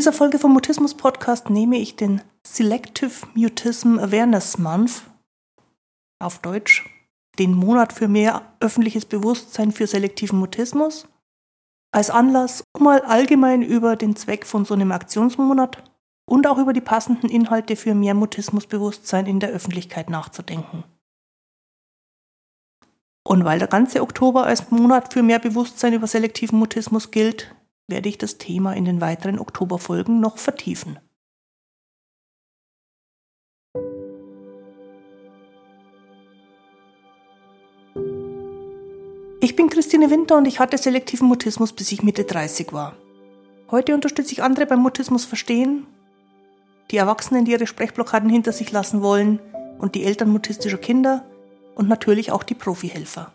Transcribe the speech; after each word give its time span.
dieser 0.00 0.14
Folge 0.14 0.38
vom 0.38 0.54
Mutismus 0.54 0.94
Podcast 0.94 1.50
nehme 1.50 1.76
ich 1.76 1.94
den 1.94 2.22
Selective 2.46 3.26
Mutism 3.34 3.98
Awareness 3.98 4.56
Month, 4.56 5.02
auf 6.18 6.38
Deutsch 6.38 6.88
den 7.38 7.52
Monat 7.52 7.92
für 7.92 8.08
mehr 8.08 8.50
öffentliches 8.60 9.04
Bewusstsein 9.04 9.72
für 9.72 9.86
selektiven 9.86 10.38
Mutismus, 10.38 11.06
als 11.92 12.08
Anlass, 12.08 12.64
um 12.74 12.84
mal 12.84 13.02
allgemein 13.02 13.60
über 13.60 13.94
den 13.94 14.16
Zweck 14.16 14.46
von 14.46 14.64
so 14.64 14.72
einem 14.72 14.90
Aktionsmonat 14.90 15.82
und 16.26 16.46
auch 16.46 16.56
über 16.56 16.72
die 16.72 16.80
passenden 16.80 17.28
Inhalte 17.28 17.76
für 17.76 17.94
mehr 17.94 18.14
Mutismusbewusstsein 18.14 19.26
in 19.26 19.38
der 19.38 19.50
Öffentlichkeit 19.50 20.08
nachzudenken. 20.08 20.82
Und 23.22 23.44
weil 23.44 23.58
der 23.58 23.68
ganze 23.68 24.00
Oktober 24.00 24.46
als 24.46 24.70
Monat 24.70 25.12
für 25.12 25.22
mehr 25.22 25.40
Bewusstsein 25.40 25.92
über 25.92 26.06
selektiven 26.06 26.58
Mutismus 26.58 27.10
gilt, 27.10 27.54
werde 27.90 28.08
ich 28.08 28.18
das 28.18 28.38
Thema 28.38 28.74
in 28.74 28.84
den 28.84 29.00
weiteren 29.00 29.38
Oktoberfolgen 29.38 30.20
noch 30.20 30.38
vertiefen. 30.38 30.98
Ich 39.42 39.56
bin 39.56 39.68
Christine 39.68 40.10
Winter 40.10 40.36
und 40.36 40.46
ich 40.46 40.60
hatte 40.60 40.78
selektiven 40.78 41.26
Mutismus, 41.26 41.72
bis 41.72 41.92
ich 41.92 42.02
Mitte 42.02 42.24
30 42.24 42.72
war. 42.72 42.94
Heute 43.70 43.94
unterstütze 43.94 44.32
ich 44.32 44.42
andere 44.42 44.66
beim 44.66 44.80
Mutismus 44.80 45.24
verstehen 45.24 45.86
die 46.90 46.96
Erwachsenen, 46.96 47.44
die 47.44 47.52
ihre 47.52 47.66
Sprechblockaden 47.66 48.28
hinter 48.28 48.52
sich 48.52 48.72
lassen 48.72 49.02
wollen 49.02 49.40
und 49.78 49.94
die 49.94 50.04
Eltern 50.04 50.30
mutistischer 50.30 50.78
Kinder 50.78 51.24
und 51.74 51.88
natürlich 51.88 52.32
auch 52.32 52.42
die 52.42 52.54
Profihelfer. 52.54 53.32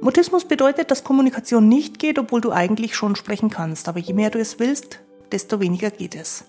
Mutismus 0.00 0.44
bedeutet, 0.44 0.90
dass 0.90 1.04
Kommunikation 1.04 1.68
nicht 1.68 1.98
geht, 1.98 2.18
obwohl 2.18 2.40
du 2.40 2.52
eigentlich 2.52 2.94
schon 2.94 3.16
sprechen 3.16 3.50
kannst, 3.50 3.88
aber 3.88 3.98
je 3.98 4.14
mehr 4.14 4.30
du 4.30 4.38
es 4.38 4.58
willst, 4.58 5.00
desto 5.32 5.60
weniger 5.60 5.90
geht 5.90 6.14
es. 6.14 6.44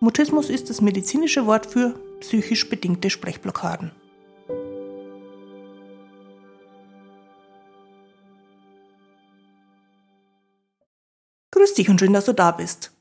Mutismus 0.00 0.50
ist 0.50 0.70
das 0.70 0.80
medizinische 0.80 1.46
Wort 1.46 1.66
für 1.66 1.98
psychisch 2.20 2.68
bedingte 2.68 3.10
Sprechblockaden. 3.10 3.90
Grüß 11.50 11.74
dich 11.74 11.88
und 11.88 11.98
schön, 11.98 12.12
dass 12.12 12.26
du 12.26 12.34
da 12.34 12.50
bist. 12.50 12.92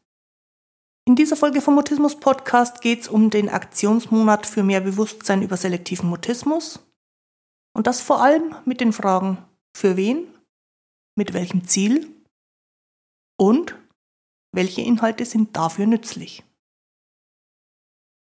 In 1.06 1.16
dieser 1.16 1.36
Folge 1.36 1.62
vom 1.62 1.76
Mutismus 1.76 2.20
Podcast 2.20 2.82
geht 2.82 3.02
es 3.02 3.08
um 3.08 3.30
den 3.30 3.50
Aktionsmonat 3.50 4.48
für 4.48 4.64
mehr 4.64 4.82
Bewusstsein 4.82 5.44
über 5.44 5.58
selektiven 5.58 6.10
Mutismus. 6.10 6.80
Und 7.76 7.88
das 7.88 8.02
vor 8.02 8.24
allem 8.24 8.56
mit 8.66 8.80
den 8.80 8.94
Fragen, 8.94 9.38
für 9.76 9.98
wen, 9.98 10.34
mit 11.18 11.34
welchem 11.34 11.68
Ziel 11.68 12.10
und 13.38 13.76
welche 14.54 14.82
Inhalte 14.82 15.26
sind 15.26 15.58
dafür 15.58 15.86
nützlich. 15.86 16.44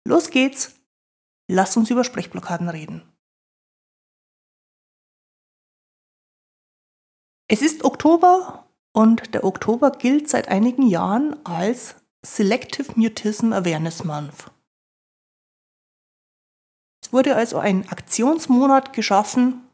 Los 0.07 0.31
geht's, 0.31 0.79
lass 1.51 1.77
uns 1.79 1.91
über 1.91 2.05
Sprechblockaden 2.05 2.69
reden. 2.69 3.03
Es 7.51 7.63
ist 7.63 7.85
Oktober 7.85 8.69
und 8.93 9.33
der 9.33 9.45
Oktober 9.45 9.91
gilt 9.93 10.29
seit 10.29 10.49
einigen 10.49 10.87
Jahren 10.87 11.45
als 11.47 11.97
Selective 12.23 12.93
Mutism 12.97 13.55
Awareness 13.55 14.05
Month. 14.05 14.51
Es 17.09 17.13
wurde 17.15 17.37
also 17.37 17.57
ein 17.57 17.89
Aktionsmonat 17.89 18.93
geschaffen 18.93 19.67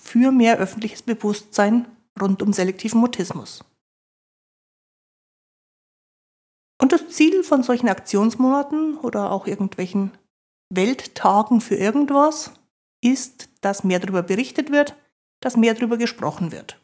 für 0.00 0.32
mehr 0.32 0.56
öffentliches 0.56 1.02
Bewusstsein 1.02 1.86
rund 2.18 2.40
um 2.40 2.54
selektiven 2.54 2.98
Mutismus. 2.98 3.62
Und 6.80 6.92
das 6.92 7.10
Ziel 7.10 7.44
von 7.44 7.62
solchen 7.62 7.90
Aktionsmonaten 7.90 8.96
oder 8.96 9.32
auch 9.32 9.46
irgendwelchen 9.46 10.16
Welttagen 10.70 11.60
für 11.60 11.74
irgendwas 11.74 12.52
ist, 13.02 13.50
dass 13.60 13.84
mehr 13.84 13.98
darüber 13.98 14.22
berichtet 14.22 14.70
wird, 14.72 14.96
dass 15.40 15.58
mehr 15.58 15.74
darüber 15.74 15.98
gesprochen 15.98 16.52
wird. 16.52 16.80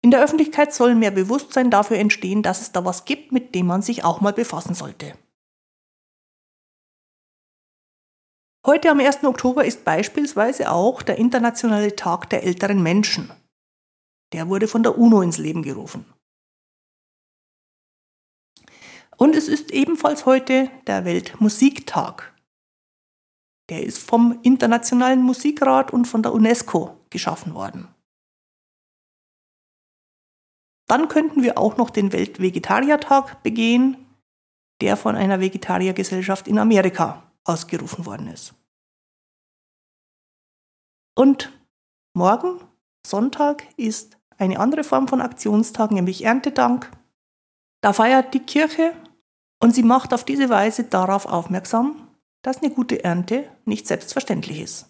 In 0.00 0.10
der 0.10 0.24
Öffentlichkeit 0.24 0.72
soll 0.72 0.94
mehr 0.94 1.10
Bewusstsein 1.10 1.70
dafür 1.70 1.98
entstehen, 1.98 2.42
dass 2.42 2.62
es 2.62 2.72
da 2.72 2.86
was 2.86 3.04
gibt, 3.04 3.30
mit 3.30 3.54
dem 3.54 3.66
man 3.66 3.82
sich 3.82 4.04
auch 4.04 4.22
mal 4.22 4.32
befassen 4.32 4.72
sollte. 4.72 5.18
Heute 8.64 8.90
am 8.90 9.00
1. 9.00 9.24
Oktober 9.24 9.64
ist 9.64 9.84
beispielsweise 9.84 10.70
auch 10.70 11.02
der 11.02 11.18
Internationale 11.18 11.96
Tag 11.96 12.30
der 12.30 12.44
älteren 12.44 12.80
Menschen. 12.80 13.32
Der 14.32 14.48
wurde 14.48 14.68
von 14.68 14.84
der 14.84 14.96
UNO 14.96 15.20
ins 15.20 15.38
Leben 15.38 15.64
gerufen. 15.64 16.04
Und 19.16 19.34
es 19.34 19.48
ist 19.48 19.72
ebenfalls 19.72 20.26
heute 20.26 20.70
der 20.86 21.04
Weltmusiktag. 21.04 22.32
Der 23.68 23.82
ist 23.82 23.98
vom 23.98 24.38
Internationalen 24.44 25.22
Musikrat 25.22 25.92
und 25.92 26.04
von 26.04 26.22
der 26.22 26.32
UNESCO 26.32 26.96
geschaffen 27.10 27.54
worden. 27.54 27.88
Dann 30.88 31.08
könnten 31.08 31.42
wir 31.42 31.58
auch 31.58 31.76
noch 31.78 31.90
den 31.90 32.12
Weltvegetariertag 32.12 33.42
begehen, 33.42 33.96
der 34.80 34.96
von 34.96 35.16
einer 35.16 35.40
Vegetariergesellschaft 35.40 36.46
in 36.46 36.58
Amerika 36.58 37.31
ausgerufen 37.44 38.06
worden 38.06 38.28
ist. 38.28 38.54
Und 41.14 41.52
morgen, 42.14 42.60
Sonntag, 43.06 43.66
ist 43.76 44.18
eine 44.38 44.58
andere 44.58 44.84
Form 44.84 45.08
von 45.08 45.20
Aktionstag, 45.20 45.90
nämlich 45.90 46.24
Erntedank. 46.24 46.90
Da 47.82 47.92
feiert 47.92 48.34
die 48.34 48.40
Kirche 48.40 48.94
und 49.60 49.74
sie 49.74 49.82
macht 49.82 50.14
auf 50.14 50.24
diese 50.24 50.48
Weise 50.48 50.84
darauf 50.84 51.26
aufmerksam, 51.26 52.08
dass 52.42 52.58
eine 52.58 52.72
gute 52.72 53.04
Ernte 53.04 53.50
nicht 53.64 53.86
selbstverständlich 53.86 54.60
ist. 54.60 54.88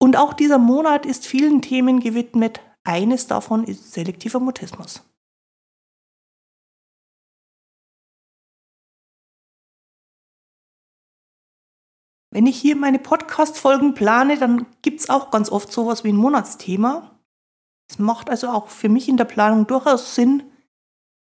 Und 0.00 0.16
auch 0.16 0.34
dieser 0.34 0.58
Monat 0.58 1.06
ist 1.06 1.26
vielen 1.26 1.62
Themen 1.62 2.00
gewidmet. 2.00 2.60
Eines 2.82 3.26
davon 3.26 3.64
ist 3.64 3.92
selektiver 3.92 4.40
Mutismus. 4.40 5.02
Wenn 12.34 12.48
ich 12.48 12.60
hier 12.60 12.74
meine 12.74 12.98
Podcast-Folgen 12.98 13.94
plane, 13.94 14.36
dann 14.36 14.66
gibt 14.82 14.98
es 14.98 15.08
auch 15.08 15.30
ganz 15.30 15.50
oft 15.50 15.70
sowas 15.70 16.02
wie 16.02 16.08
ein 16.08 16.16
Monatsthema. 16.16 17.16
Es 17.88 18.00
macht 18.00 18.28
also 18.28 18.48
auch 18.48 18.70
für 18.70 18.88
mich 18.88 19.08
in 19.08 19.16
der 19.16 19.24
Planung 19.24 19.68
durchaus 19.68 20.16
Sinn, 20.16 20.42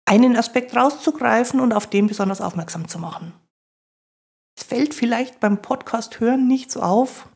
einen 0.05 0.35
Aspekt 0.35 0.75
rauszugreifen 0.75 1.59
und 1.59 1.71
auf 1.71 1.85
den 1.85 2.07
besonders 2.07 2.41
aufmerksam 2.41 2.87
zu 2.87 2.97
machen. 2.97 3.31
Es 4.57 4.63
fällt 4.63 4.95
vielleicht 4.95 5.39
beim 5.39 5.61
Podcast 5.61 6.19
hören 6.19 6.47
nicht 6.47 6.71
so 6.71 6.81
auf, 6.81 7.29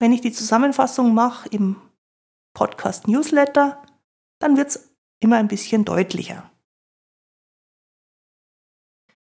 wenn 0.00 0.12
ich 0.12 0.20
die 0.20 0.32
Zusammenfassung 0.32 1.14
mache 1.14 1.48
im 1.50 1.76
Podcast 2.52 3.06
Newsletter, 3.06 3.80
dann 4.40 4.56
wird 4.56 4.70
es 4.70 4.90
immer 5.20 5.36
ein 5.36 5.46
bisschen 5.46 5.84
deutlicher. 5.84 6.50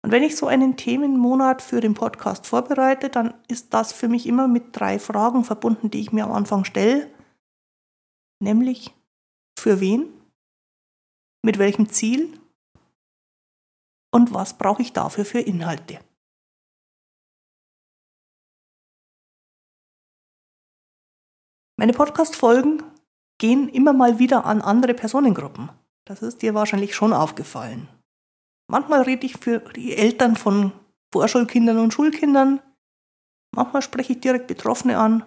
Und 0.04 0.12
wenn 0.12 0.24
ich 0.24 0.36
so 0.36 0.48
einen 0.48 0.78
Themenmonat 0.78 1.62
für 1.62 1.80
den 1.80 1.94
Podcast 1.94 2.48
vorbereite, 2.48 3.10
dann 3.10 3.36
ist 3.48 3.74
das 3.74 3.94
für 3.94 4.08
mich 4.08 4.26
immer 4.26 4.48
mit 4.48 4.76
drei 4.78 4.98
Fragen 4.98 5.44
verbunden, 5.44 5.92
die 5.92 6.00
ich 6.00 6.12
mir 6.12 6.26
am 6.26 6.32
Anfang 6.32 6.66
stelle. 6.66 7.10
Nämlich, 8.42 8.96
für 9.60 9.80
wen? 9.80 10.10
Mit 11.44 11.60
welchem 11.60 11.90
Ziel? 11.90 12.40
Und 14.12 14.34
was 14.34 14.58
brauche 14.58 14.82
ich 14.82 14.92
dafür 14.92 15.24
für 15.24 15.40
Inhalte? 15.40 16.00
Meine 21.78 21.94
Podcast-Folgen 21.94 22.84
gehen 23.40 23.70
immer 23.70 23.94
mal 23.94 24.20
wieder 24.20 24.46
an 24.46 24.62
andere 24.62 24.94
Personengruppen. 24.94 25.70
Das 26.06 26.22
ist 26.22 26.42
dir 26.42 26.54
wahrscheinlich 26.54 26.94
schon 26.94 27.14
aufgefallen. 27.14 27.88
Manchmal 28.72 29.02
rede 29.02 29.26
ich 29.26 29.36
für 29.36 29.60
die 29.60 29.98
Eltern 29.98 30.38
von 30.38 30.72
Vorschulkindern 31.12 31.78
und 31.78 31.94
Schulkindern. 31.94 32.62
Manchmal 33.54 33.82
spreche 33.82 34.14
ich 34.14 34.22
direkt 34.22 34.48
Betroffene 34.48 34.98
an. 34.98 35.26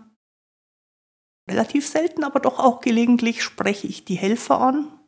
Relativ 1.46 1.86
selten, 1.86 2.24
aber 2.24 2.40
doch 2.40 2.58
auch 2.58 2.80
gelegentlich 2.80 3.42
spreche 3.42 3.86
ich 3.86 4.06
die 4.06 4.14
Helfer 4.14 4.62
an. 4.62 4.98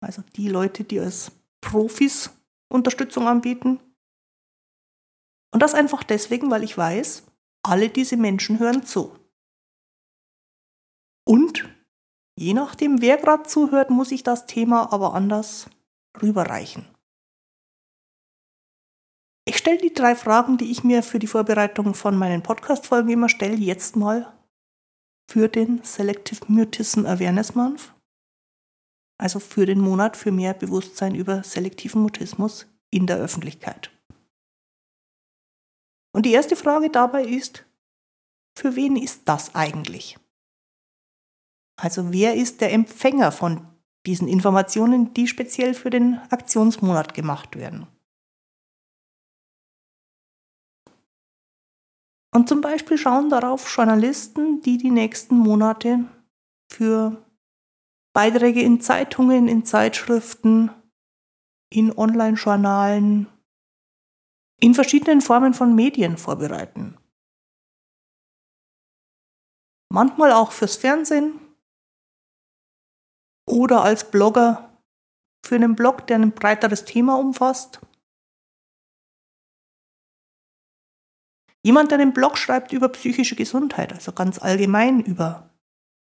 Also 0.00 0.22
die 0.34 0.48
Leute, 0.48 0.82
die 0.82 0.98
als 0.98 1.30
Profis 1.60 2.30
Unterstützung 2.68 3.28
anbieten. 3.28 3.78
Und 5.54 5.62
das 5.62 5.74
einfach 5.74 6.02
deswegen, 6.02 6.50
weil 6.50 6.64
ich 6.64 6.76
weiß, 6.76 7.22
alle 7.62 7.88
diese 7.88 8.16
Menschen 8.16 8.58
hören 8.58 8.84
zu. 8.84 9.16
Und 11.24 11.68
je 12.36 12.52
nachdem, 12.52 13.00
wer 13.00 13.16
gerade 13.16 13.44
zuhört, 13.44 13.90
muss 13.90 14.10
ich 14.10 14.24
das 14.24 14.46
Thema 14.46 14.92
aber 14.92 15.14
anders 15.14 15.70
rüberreichen. 16.20 16.95
Ich 19.48 19.58
stelle 19.58 19.78
die 19.78 19.94
drei 19.94 20.16
Fragen, 20.16 20.58
die 20.58 20.72
ich 20.72 20.82
mir 20.82 21.04
für 21.04 21.20
die 21.20 21.28
Vorbereitung 21.28 21.94
von 21.94 22.16
meinen 22.16 22.42
Podcast-Folgen 22.42 23.10
immer 23.10 23.28
stelle, 23.28 23.54
jetzt 23.54 23.94
mal 23.94 24.36
für 25.30 25.48
den 25.48 25.82
Selective 25.84 26.44
Mutism 26.48 27.06
Awareness 27.06 27.54
Month, 27.54 27.94
also 29.18 29.38
für 29.38 29.64
den 29.64 29.80
Monat 29.80 30.16
für 30.16 30.32
mehr 30.32 30.52
Bewusstsein 30.52 31.14
über 31.14 31.44
selektiven 31.44 32.02
Mutismus 32.02 32.66
in 32.90 33.06
der 33.06 33.18
Öffentlichkeit. 33.18 33.92
Und 36.12 36.26
die 36.26 36.32
erste 36.32 36.56
Frage 36.56 36.90
dabei 36.90 37.24
ist, 37.24 37.64
für 38.58 38.74
wen 38.74 38.96
ist 38.96 39.28
das 39.28 39.54
eigentlich? 39.54 40.18
Also 41.80 42.12
wer 42.12 42.34
ist 42.34 42.60
der 42.60 42.72
Empfänger 42.72 43.30
von 43.30 43.68
diesen 44.06 44.26
Informationen, 44.26 45.14
die 45.14 45.28
speziell 45.28 45.74
für 45.74 45.90
den 45.90 46.18
Aktionsmonat 46.30 47.14
gemacht 47.14 47.56
werden? 47.56 47.86
Und 52.36 52.50
zum 52.50 52.60
Beispiel 52.60 52.98
schauen 52.98 53.30
darauf 53.30 53.74
Journalisten, 53.74 54.60
die 54.60 54.76
die 54.76 54.90
nächsten 54.90 55.38
Monate 55.38 56.04
für 56.70 57.24
Beiträge 58.14 58.60
in 58.60 58.82
Zeitungen, 58.82 59.48
in 59.48 59.64
Zeitschriften, 59.64 60.70
in 61.72 61.96
Online-Journalen, 61.96 63.26
in 64.60 64.74
verschiedenen 64.74 65.22
Formen 65.22 65.54
von 65.54 65.74
Medien 65.74 66.18
vorbereiten. 66.18 66.98
Manchmal 69.90 70.32
auch 70.32 70.52
fürs 70.52 70.76
Fernsehen 70.76 71.40
oder 73.48 73.82
als 73.82 74.10
Blogger 74.10 74.78
für 75.42 75.54
einen 75.54 75.74
Blog, 75.74 76.06
der 76.06 76.18
ein 76.18 76.32
breiteres 76.32 76.84
Thema 76.84 77.16
umfasst 77.18 77.80
Jemand, 81.66 81.90
der 81.90 81.98
einen 81.98 82.12
Blog 82.12 82.38
schreibt 82.38 82.72
über 82.72 82.88
psychische 82.90 83.34
Gesundheit, 83.34 83.92
also 83.92 84.12
ganz 84.12 84.40
allgemein 84.40 85.00
über 85.00 85.50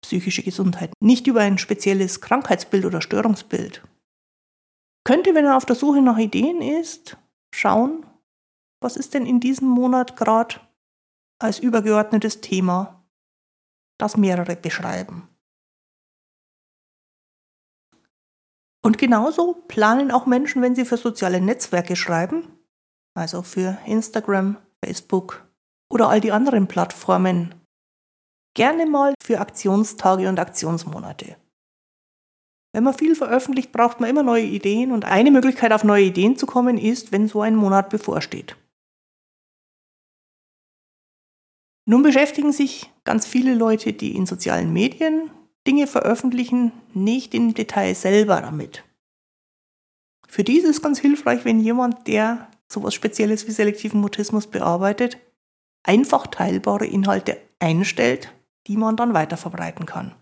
psychische 0.03 0.43
Gesundheit, 0.43 0.95
nicht 0.99 1.27
über 1.27 1.41
ein 1.41 1.59
spezielles 1.59 2.23
Krankheitsbild 2.23 2.87
oder 2.87 3.03
Störungsbild, 3.03 3.87
könnte, 5.05 5.35
wenn 5.35 5.45
er 5.45 5.59
auf 5.59 5.67
der 5.67 5.77
Suche 5.77 6.01
nach 6.01 6.17
Ideen 6.17 6.63
ist, 6.63 7.19
schauen, 7.55 8.07
was 8.81 8.97
ist 8.97 9.13
denn 9.13 9.27
in 9.27 9.41
diesem 9.41 9.69
Monat 9.69 10.17
gerade 10.17 10.55
als 11.39 11.59
übergeordnetes 11.59 12.41
Thema, 12.41 13.05
das 13.99 14.17
mehrere 14.17 14.57
beschreiben. 14.57 15.29
Und 18.83 18.97
genauso 18.97 19.53
planen 19.69 20.13
auch 20.13 20.25
Menschen, 20.25 20.63
wenn 20.63 20.75
sie 20.75 20.87
für 20.87 20.97
soziale 20.97 21.43
Netzwerke 21.43 21.95
schreiben, 21.95 22.59
also 23.13 23.43
für 23.43 23.77
Instagram, 23.85 24.57
Facebook 24.85 25.49
oder 25.91 26.09
all 26.09 26.21
die 26.21 26.33
anderen 26.33 26.67
Plattformen 26.69 27.55
gerne 28.55 28.87
mal 28.87 29.15
für 29.23 29.41
Aktionstage 29.41 30.29
und 30.29 30.39
Aktionsmonate. 30.39 31.37
Wenn 32.75 32.85
man 32.85 32.95
viel 32.95 33.15
veröffentlicht, 33.15 33.73
braucht 33.73 34.01
man 34.01 34.09
immer 34.09 34.23
neue 34.23 34.45
Ideen 34.45 34.93
und 34.93 35.05
eine 35.05 35.31
Möglichkeit, 35.31 35.73
auf 35.73 35.85
neue 35.85 36.05
Ideen 36.05 36.37
zu 36.37 36.47
kommen, 36.47 36.79
ist, 36.79 37.13
wenn 37.13 37.29
so 37.29 37.43
ein 37.43 37.55
Monat 37.55 37.91
bevorsteht. 37.91 38.57
Nun 41.85 42.03
beschäftigen 42.03 42.53
sich 42.53 42.91
ganz 43.05 43.27
viele 43.27 43.55
Leute, 43.55 43.93
die 43.93 44.17
in 44.17 44.25
sozialen 44.25 44.73
Medien 44.73 45.31
Dinge 45.67 45.87
veröffentlichen, 45.87 46.73
nicht 46.95 47.35
im 47.35 47.55
Detail 47.55 47.95
selber 47.95 48.41
damit. 48.41 48.85
Für 50.27 50.45
die 50.45 50.59
ist 50.59 50.67
es 50.67 50.81
ganz 50.81 50.99
hilfreich, 50.99 51.45
wenn 51.45 51.61
jemand, 51.61 52.07
der 52.07 52.51
sowas 52.73 52.95
Spezielles 52.95 53.47
wie 53.47 53.53
selektiven 53.53 54.01
Mutismus 54.01 54.47
bearbeitet, 54.47 55.19
einfach 55.85 56.27
teilbare 56.27 56.87
Inhalte 56.87 57.41
einstellt, 57.59 58.33
die 58.67 58.77
man 58.77 58.97
dann 58.97 59.15
weiter 59.15 59.37
verbreiten 59.37 59.87
kann. 59.87 60.15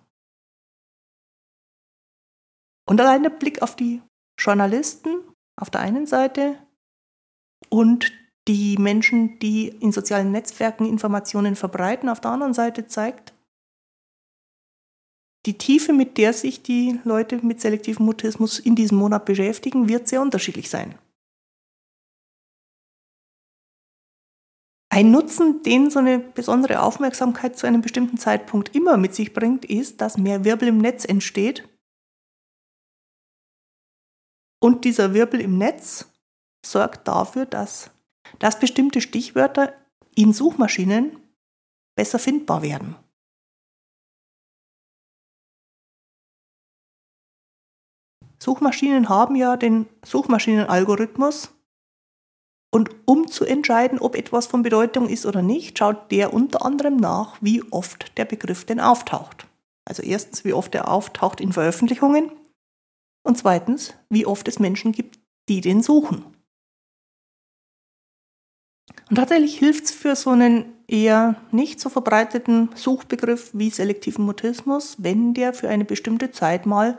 Und 2.87 3.01
allein 3.01 3.23
der 3.23 3.31
Blick 3.31 3.63
auf 3.63 3.77
die 3.77 4.03
Journalisten 4.39 5.21
auf 5.57 5.71
der 5.71 5.81
einen 5.81 6.07
Seite 6.07 6.59
und 7.69 8.13
die 8.49 8.77
Menschen, 8.79 9.39
die 9.39 9.69
in 9.69 9.93
sozialen 9.93 10.33
Netzwerken 10.33 10.87
Informationen 10.87 11.57
verbreiten, 11.57 12.09
auf 12.09 12.21
der 12.21 12.33
anderen 12.33 12.55
Seite 12.55 12.87
zeigt, 12.87 13.35
die 15.47 15.57
Tiefe, 15.57 15.93
mit 15.93 16.19
der 16.19 16.33
sich 16.33 16.63
die 16.63 17.01
Leute 17.05 17.39
mit 17.45 17.61
selektivem 17.61 18.05
Mutismus 18.05 18.59
in 18.59 18.75
diesem 18.75 18.99
Monat 18.99 19.25
beschäftigen, 19.25 19.89
wird 19.89 20.09
sehr 20.09 20.21
unterschiedlich 20.21 20.69
sein. 20.69 20.99
Ein 24.93 25.13
Nutzen, 25.13 25.63
den 25.63 25.89
so 25.89 26.01
eine 26.01 26.19
besondere 26.19 26.83
Aufmerksamkeit 26.83 27.57
zu 27.57 27.67
einem 27.67 27.81
bestimmten 27.81 28.19
Zeitpunkt 28.19 28.75
immer 28.75 28.97
mit 28.97 29.15
sich 29.15 29.33
bringt, 29.33 29.65
ist, 29.65 30.01
dass 30.01 30.19
mehr 30.19 30.45
Wirbel 30.45 30.67
im 30.69 30.79
Netz 30.79 31.05
entsteht. 31.05 31.69
Und 34.61 34.85
dieser 34.85 35.15
Wirbel 35.15 35.41
im 35.41 35.59
Netz 35.59 36.13
sorgt 36.67 37.07
dafür, 37.07 37.47
dass, 37.47 37.93
dass 38.41 38.59
bestimmte 38.59 39.01
Stichwörter 39.01 39.73
in 40.17 40.33
Suchmaschinen 40.33 41.17
besser 41.97 42.19
findbar 42.19 42.63
werden. 42.63 42.97
Suchmaschinen 48.43 49.09
haben 49.09 49.37
ja 49.37 49.57
den 49.57 49.87
Suchmaschinenalgorithmus, 50.05 51.55
und 52.71 52.91
um 53.05 53.29
zu 53.29 53.45
entscheiden, 53.45 53.99
ob 53.99 54.15
etwas 54.15 54.47
von 54.47 54.63
Bedeutung 54.63 55.09
ist 55.09 55.27
oder 55.27 55.43
nicht, 55.43 55.79
schaut 55.79 56.11
der 56.13 56.33
unter 56.33 56.65
anderem 56.65 56.97
nach, 56.97 57.37
wie 57.41 57.63
oft 57.73 58.17
der 58.17 58.25
Begriff 58.25 58.65
denn 58.65 58.81
auftaucht. 58.81 59.47
Also 59.85 60.03
erstens, 60.03 60.45
wie 60.45 60.53
oft 60.53 60.75
er 60.75 60.89
auftaucht 60.89 61.41
in 61.41 61.53
Veröffentlichungen 61.53 62.31
und 63.25 63.39
zweitens, 63.39 63.95
wie 64.09 64.25
oft 64.25 64.47
es 64.47 64.61
Menschen 64.61 64.93
gibt, 64.93 65.19
die 65.49 65.61
den 65.61 65.83
suchen. 65.83 66.25
Und 69.09 69.17
tatsächlich 69.17 69.59
hilft 69.59 69.87
es 69.87 69.91
für 69.91 70.15
so 70.15 70.31
einen 70.31 70.73
eher 70.87 71.35
nicht 71.51 71.81
so 71.81 71.89
verbreiteten 71.89 72.71
Suchbegriff 72.77 73.51
wie 73.53 73.71
selektiven 73.71 74.25
Mutismus, 74.25 74.97
wenn 74.99 75.35
der 75.35 75.53
für 75.53 75.69
eine 75.69 75.85
bestimmte 75.85 76.31
Zeit 76.31 76.67
mal 76.67 76.99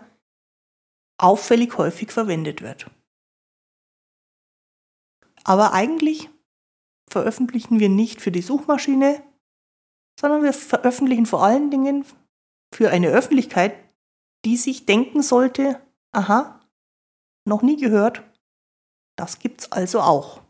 auffällig 1.17 1.77
häufig 1.77 2.11
verwendet 2.11 2.61
wird. 2.61 2.87
Aber 5.43 5.73
eigentlich 5.73 6.29
veröffentlichen 7.09 7.79
wir 7.79 7.89
nicht 7.89 8.21
für 8.21 8.31
die 8.31 8.41
Suchmaschine, 8.41 9.23
sondern 10.19 10.43
wir 10.43 10.53
veröffentlichen 10.53 11.25
vor 11.25 11.43
allen 11.43 11.71
Dingen 11.71 12.05
für 12.73 12.89
eine 12.89 13.09
Öffentlichkeit, 13.09 13.75
die 14.45 14.57
sich 14.57 14.85
denken 14.85 15.21
sollte, 15.21 15.81
aha, 16.13 16.59
noch 17.45 17.61
nie 17.61 17.77
gehört, 17.77 18.23
das 19.17 19.39
gibt's 19.39 19.71
also 19.71 20.01
auch. 20.01 20.41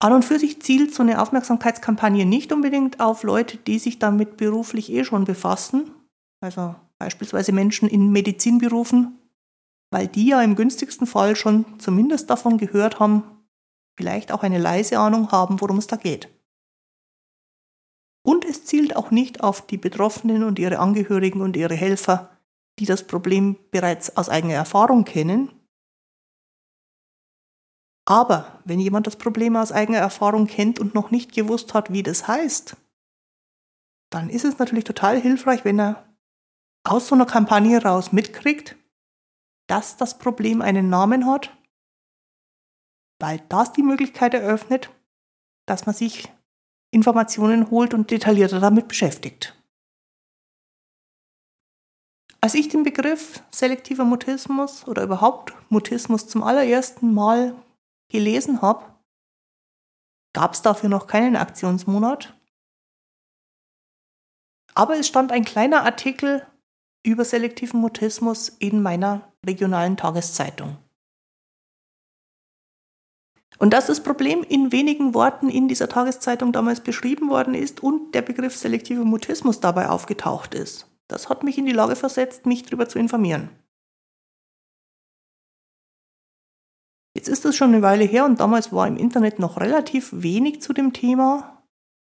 An 0.00 0.12
und 0.12 0.24
für 0.24 0.38
sich 0.38 0.60
zielt 0.60 0.94
so 0.94 1.02
eine 1.02 1.20
Aufmerksamkeitskampagne 1.20 2.26
nicht 2.26 2.52
unbedingt 2.52 3.00
auf 3.00 3.22
Leute, 3.22 3.56
die 3.56 3.78
sich 3.78 3.98
damit 3.98 4.36
beruflich 4.36 4.90
eh 4.92 5.04
schon 5.04 5.24
befassen, 5.24 5.90
also 6.40 6.74
beispielsweise 6.98 7.52
Menschen 7.52 7.88
in 7.88 8.12
Medizinberufen 8.12 9.18
weil 9.94 10.08
die 10.08 10.26
ja 10.26 10.42
im 10.42 10.56
günstigsten 10.56 11.06
Fall 11.06 11.36
schon 11.36 11.78
zumindest 11.78 12.28
davon 12.28 12.58
gehört 12.58 12.98
haben, 12.98 13.46
vielleicht 13.96 14.32
auch 14.32 14.42
eine 14.42 14.58
leise 14.58 14.98
Ahnung 14.98 15.30
haben, 15.30 15.60
worum 15.60 15.78
es 15.78 15.86
da 15.86 15.94
geht. 15.94 16.28
Und 18.26 18.44
es 18.44 18.64
zielt 18.64 18.96
auch 18.96 19.12
nicht 19.12 19.44
auf 19.44 19.64
die 19.64 19.76
Betroffenen 19.76 20.42
und 20.42 20.58
ihre 20.58 20.80
Angehörigen 20.80 21.40
und 21.40 21.56
ihre 21.56 21.76
Helfer, 21.76 22.36
die 22.80 22.86
das 22.86 23.06
Problem 23.06 23.56
bereits 23.70 24.16
aus 24.16 24.28
eigener 24.28 24.54
Erfahrung 24.54 25.04
kennen. 25.04 25.52
Aber 28.04 28.60
wenn 28.64 28.80
jemand 28.80 29.06
das 29.06 29.14
Problem 29.14 29.54
aus 29.54 29.70
eigener 29.70 29.98
Erfahrung 29.98 30.48
kennt 30.48 30.80
und 30.80 30.96
noch 30.96 31.12
nicht 31.12 31.32
gewusst 31.32 31.72
hat, 31.72 31.92
wie 31.92 32.02
das 32.02 32.26
heißt, 32.26 32.76
dann 34.10 34.28
ist 34.28 34.44
es 34.44 34.58
natürlich 34.58 34.82
total 34.82 35.20
hilfreich, 35.20 35.64
wenn 35.64 35.78
er 35.78 36.04
aus 36.82 37.06
so 37.06 37.14
einer 37.14 37.26
Kampagne 37.26 37.80
raus 37.80 38.10
mitkriegt, 38.10 38.74
dass 39.66 39.96
das 39.96 40.18
Problem 40.18 40.62
einen 40.62 40.88
Namen 40.88 41.26
hat, 41.26 41.56
weil 43.20 43.40
das 43.48 43.72
die 43.72 43.82
Möglichkeit 43.82 44.34
eröffnet, 44.34 44.90
dass 45.66 45.86
man 45.86 45.94
sich 45.94 46.30
Informationen 46.90 47.70
holt 47.70 47.94
und 47.94 48.10
detaillierter 48.10 48.60
damit 48.60 48.88
beschäftigt. 48.88 49.58
Als 52.40 52.54
ich 52.54 52.68
den 52.68 52.82
Begriff 52.82 53.42
selektiver 53.50 54.04
Mutismus 54.04 54.86
oder 54.86 55.02
überhaupt 55.02 55.54
Mutismus 55.70 56.28
zum 56.28 56.42
allerersten 56.42 57.14
Mal 57.14 57.56
gelesen 58.10 58.60
habe, 58.60 58.94
gab 60.34 60.52
es 60.52 60.60
dafür 60.60 60.90
noch 60.90 61.06
keinen 61.06 61.36
Aktionsmonat. 61.36 62.38
Aber 64.74 64.98
es 64.98 65.08
stand 65.08 65.32
ein 65.32 65.44
kleiner 65.44 65.84
Artikel 65.84 66.46
über 67.02 67.24
selektiven 67.24 67.80
Mutismus 67.80 68.48
in 68.48 68.82
meiner 68.82 69.33
regionalen 69.44 69.96
Tageszeitung. 69.96 70.76
Und 73.58 73.72
dass 73.72 73.86
das 73.86 74.02
Problem 74.02 74.42
in 74.42 74.72
wenigen 74.72 75.14
Worten 75.14 75.48
in 75.48 75.68
dieser 75.68 75.88
Tageszeitung 75.88 76.52
damals 76.52 76.80
beschrieben 76.80 77.30
worden 77.30 77.54
ist 77.54 77.82
und 77.82 78.14
der 78.14 78.22
Begriff 78.22 78.56
selektiver 78.56 79.04
Mutismus 79.04 79.60
dabei 79.60 79.88
aufgetaucht 79.88 80.54
ist, 80.54 80.90
das 81.08 81.28
hat 81.28 81.44
mich 81.44 81.58
in 81.58 81.66
die 81.66 81.72
Lage 81.72 81.96
versetzt, 81.96 82.46
mich 82.46 82.64
darüber 82.64 82.88
zu 82.88 82.98
informieren. 82.98 83.50
Jetzt 87.16 87.28
ist 87.28 87.44
das 87.44 87.54
schon 87.54 87.68
eine 87.68 87.82
Weile 87.82 88.04
her 88.04 88.24
und 88.24 88.40
damals 88.40 88.72
war 88.72 88.88
im 88.88 88.96
Internet 88.96 89.38
noch 89.38 89.60
relativ 89.60 90.10
wenig 90.12 90.60
zu 90.60 90.72
dem 90.72 90.92
Thema, 90.92 91.62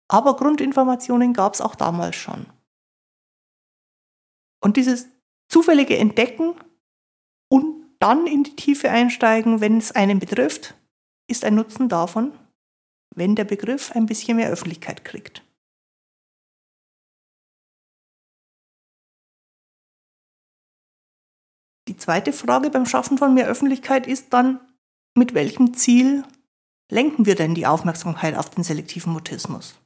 aber 0.08 0.36
Grundinformationen 0.36 1.34
gab 1.34 1.54
es 1.54 1.62
auch 1.62 1.76
damals 1.76 2.16
schon. 2.16 2.48
Und 4.60 4.76
dieses 4.78 5.08
zufällige 5.50 5.98
Entdecken 5.98 6.56
dann 8.00 8.28
in 8.28 8.44
die 8.44 8.56
Tiefe 8.56 8.90
einsteigen, 8.92 9.62
wenn 9.62 9.78
es 9.78 9.92
einen 9.92 10.20
betrifft, 10.20 10.76
ist 11.30 11.44
ein 11.44 11.56
Nutzen 11.56 11.90
davon, 11.90 12.38
wenn 13.16 13.36
der 13.36 13.46
Begriff 13.46 13.92
ein 13.92 14.06
bisschen 14.06 14.38
mehr 14.38 14.50
Öffentlichkeit 14.50 15.04
kriegt. 15.04 15.44
Die 21.88 21.98
zweite 21.98 22.34
Frage 22.34 22.70
beim 22.70 22.86
Schaffen 22.86 23.18
von 23.18 23.34
mehr 23.34 23.48
Öffentlichkeit 23.48 24.08
ist 24.08 24.34
dann, 24.34 24.60
mit 25.16 25.34
welchem 25.34 25.74
Ziel 25.74 26.24
lenken 26.92 27.26
wir 27.26 27.36
denn 27.36 27.56
die 27.56 27.66
Aufmerksamkeit 27.66 28.36
auf 28.36 28.50
den 28.50 28.64
selektiven 28.64 29.14
Mutismus? 29.14 29.80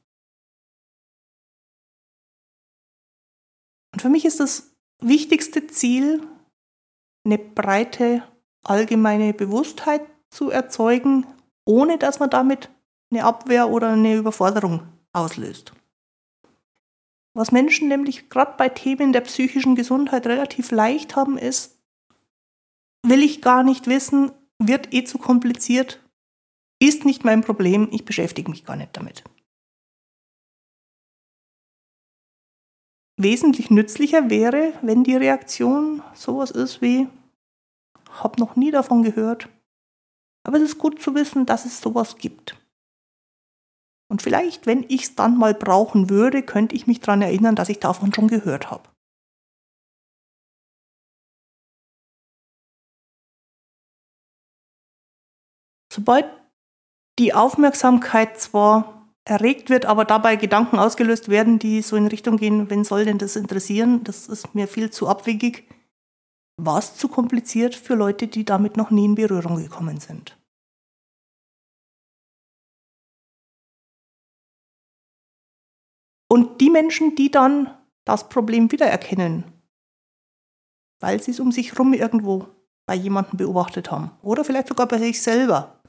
Und 3.92 4.02
für 4.02 4.08
mich 4.08 4.24
ist 4.24 4.40
das 4.40 4.74
wichtigste 5.00 5.66
Ziel, 5.66 6.26
eine 7.24 7.38
breite 7.38 8.22
allgemeine 8.64 9.34
Bewusstheit 9.34 10.02
zu 10.30 10.50
erzeugen, 10.50 11.26
ohne 11.64 11.98
dass 11.98 12.20
man 12.20 12.30
damit 12.30 12.70
eine 13.10 13.24
Abwehr 13.24 13.68
oder 13.68 13.90
eine 13.90 14.14
Überforderung 14.14 14.82
auslöst. 15.12 15.72
Was 17.34 17.52
Menschen 17.52 17.88
nämlich 17.88 18.28
gerade 18.28 18.54
bei 18.56 18.68
Themen 18.68 19.12
der 19.12 19.22
psychischen 19.22 19.74
Gesundheit 19.74 20.26
relativ 20.26 20.70
leicht 20.70 21.16
haben, 21.16 21.38
ist, 21.38 21.78
will 23.02 23.22
ich 23.22 23.40
gar 23.40 23.62
nicht 23.62 23.86
wissen, 23.86 24.32
wird 24.58 24.92
eh 24.92 25.04
zu 25.04 25.18
kompliziert, 25.18 26.00
ist 26.78 27.04
nicht 27.04 27.24
mein 27.24 27.42
Problem, 27.42 27.88
ich 27.90 28.04
beschäftige 28.04 28.50
mich 28.50 28.64
gar 28.64 28.76
nicht 28.76 28.96
damit. 28.96 29.24
Wesentlich 33.16 33.70
nützlicher 33.70 34.30
wäre, 34.30 34.72
wenn 34.82 35.04
die 35.04 35.16
Reaktion 35.16 36.02
sowas 36.14 36.50
ist 36.50 36.80
wie, 36.80 37.08
hab 38.10 38.38
noch 38.38 38.56
nie 38.56 38.70
davon 38.70 39.02
gehört, 39.02 39.48
aber 40.44 40.56
es 40.56 40.64
ist 40.64 40.78
gut 40.78 41.00
zu 41.00 41.14
wissen, 41.14 41.46
dass 41.46 41.64
es 41.64 41.80
sowas 41.80 42.16
gibt. 42.16 42.56
Und 44.10 44.22
vielleicht, 44.22 44.66
wenn 44.66 44.84
ich 44.88 45.04
es 45.04 45.14
dann 45.14 45.38
mal 45.38 45.54
brauchen 45.54 46.10
würde, 46.10 46.42
könnte 46.42 46.74
ich 46.74 46.86
mich 46.86 47.00
daran 47.00 47.22
erinnern, 47.22 47.54
dass 47.54 47.68
ich 47.68 47.78
davon 47.80 48.12
schon 48.12 48.28
gehört 48.28 48.70
habe. 48.70 48.88
Sobald 55.92 56.26
die 57.18 57.34
Aufmerksamkeit 57.34 58.38
zwar 58.40 59.01
erregt 59.24 59.70
wird, 59.70 59.86
aber 59.86 60.04
dabei 60.04 60.36
Gedanken 60.36 60.78
ausgelöst 60.78 61.28
werden, 61.28 61.58
die 61.58 61.82
so 61.82 61.96
in 61.96 62.06
Richtung 62.06 62.36
gehen, 62.36 62.70
wen 62.70 62.84
soll 62.84 63.04
denn 63.04 63.18
das 63.18 63.36
interessieren, 63.36 64.02
das 64.04 64.28
ist 64.28 64.54
mir 64.54 64.66
viel 64.66 64.90
zu 64.90 65.08
abwegig, 65.08 65.68
war 66.56 66.78
es 66.78 66.96
zu 66.96 67.08
kompliziert 67.08 67.74
für 67.74 67.94
Leute, 67.94 68.26
die 68.26 68.44
damit 68.44 68.76
noch 68.76 68.90
nie 68.90 69.04
in 69.04 69.14
Berührung 69.14 69.56
gekommen 69.56 70.00
sind. 70.00 70.36
Und 76.28 76.60
die 76.60 76.70
Menschen, 76.70 77.14
die 77.14 77.30
dann 77.30 77.76
das 78.04 78.28
Problem 78.28 78.72
wiedererkennen, 78.72 79.44
weil 81.00 81.22
sie 81.22 81.32
es 81.32 81.40
um 81.40 81.52
sich 81.52 81.72
herum 81.72 81.92
irgendwo 81.92 82.48
bei 82.86 82.94
jemandem 82.94 83.36
beobachtet 83.36 83.90
haben 83.90 84.12
oder 84.22 84.44
vielleicht 84.44 84.68
sogar 84.68 84.88
bei 84.88 84.98
sich 84.98 85.20
selber, 85.22 85.81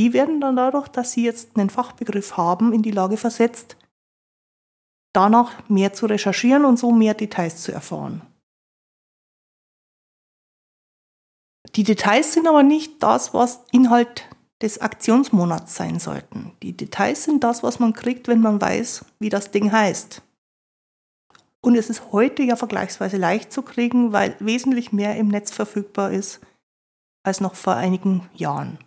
die 0.00 0.14
werden 0.14 0.40
dann 0.40 0.56
dadurch, 0.56 0.88
dass 0.88 1.12
sie 1.12 1.24
jetzt 1.24 1.58
einen 1.58 1.68
Fachbegriff 1.68 2.38
haben, 2.38 2.72
in 2.72 2.80
die 2.80 2.90
Lage 2.90 3.18
versetzt, 3.18 3.76
danach 5.12 5.68
mehr 5.68 5.92
zu 5.92 6.06
recherchieren 6.06 6.64
und 6.64 6.78
so 6.78 6.90
mehr 6.90 7.12
Details 7.12 7.60
zu 7.60 7.70
erfahren. 7.70 8.22
Die 11.74 11.84
Details 11.84 12.32
sind 12.32 12.48
aber 12.48 12.62
nicht 12.62 13.02
das, 13.02 13.34
was 13.34 13.60
Inhalt 13.72 14.26
des 14.62 14.80
Aktionsmonats 14.80 15.74
sein 15.74 16.00
sollten. 16.00 16.52
Die 16.62 16.74
Details 16.74 17.24
sind 17.24 17.44
das, 17.44 17.62
was 17.62 17.78
man 17.78 17.92
kriegt, 17.92 18.26
wenn 18.26 18.40
man 18.40 18.58
weiß, 18.58 19.04
wie 19.18 19.28
das 19.28 19.50
Ding 19.50 19.70
heißt. 19.70 20.22
Und 21.60 21.76
es 21.76 21.90
ist 21.90 22.10
heute 22.10 22.42
ja 22.42 22.56
vergleichsweise 22.56 23.18
leicht 23.18 23.52
zu 23.52 23.60
kriegen, 23.60 24.14
weil 24.14 24.34
wesentlich 24.38 24.92
mehr 24.92 25.18
im 25.18 25.28
Netz 25.28 25.50
verfügbar 25.50 26.10
ist 26.10 26.40
als 27.22 27.42
noch 27.42 27.54
vor 27.54 27.74
einigen 27.74 28.30
Jahren. 28.32 28.78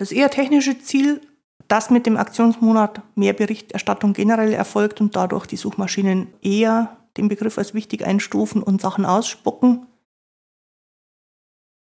Das 0.00 0.12
eher 0.12 0.30
technische 0.30 0.78
Ziel, 0.78 1.20
dass 1.68 1.90
mit 1.90 2.06
dem 2.06 2.16
Aktionsmonat 2.16 3.02
mehr 3.16 3.34
Berichterstattung 3.34 4.14
generell 4.14 4.54
erfolgt 4.54 5.02
und 5.02 5.14
dadurch 5.14 5.44
die 5.44 5.58
Suchmaschinen 5.58 6.28
eher 6.40 6.96
den 7.18 7.28
Begriff 7.28 7.58
als 7.58 7.74
wichtig 7.74 8.06
einstufen 8.06 8.62
und 8.62 8.80
Sachen 8.80 9.04
ausspucken. 9.04 9.86